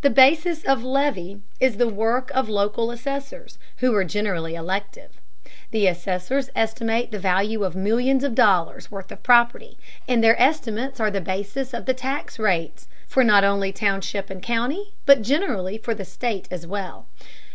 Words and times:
The 0.00 0.08
basis 0.08 0.64
of 0.64 0.82
levy 0.82 1.42
is 1.60 1.76
the 1.76 1.90
work 1.90 2.30
of 2.34 2.48
local 2.48 2.90
assessors, 2.90 3.58
who 3.84 3.94
are 3.96 4.02
generally 4.02 4.54
elective. 4.54 5.20
The 5.72 5.86
assessors 5.88 6.48
estimate 6.56 7.10
the 7.10 7.18
value 7.18 7.62
of 7.64 7.76
millions 7.76 8.24
of 8.24 8.34
dollars' 8.34 8.90
worth 8.90 9.12
of 9.12 9.22
property, 9.22 9.76
and 10.08 10.24
their 10.24 10.40
estimates 10.40 11.00
are 11.00 11.10
the 11.10 11.20
basis 11.20 11.74
of 11.74 11.84
the 11.84 11.92
tax 11.92 12.38
rates 12.38 12.88
for 13.06 13.22
not 13.22 13.44
only 13.44 13.70
township 13.70 14.30
and 14.30 14.42
county, 14.42 14.94
but 15.04 15.20
generally 15.20 15.76
for 15.76 15.94
the 15.94 16.06
state 16.06 16.48
as 16.50 16.66
well. 16.66 17.04